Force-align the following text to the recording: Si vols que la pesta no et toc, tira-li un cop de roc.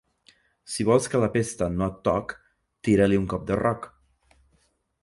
Si 0.75 0.85
vols 0.87 1.09
que 1.15 1.21
la 1.23 1.29
pesta 1.35 1.67
no 1.75 1.91
et 1.91 2.01
toc, 2.09 2.35
tira-li 2.89 3.21
un 3.25 3.31
cop 3.37 3.47
de 3.53 3.63
roc. 3.65 3.91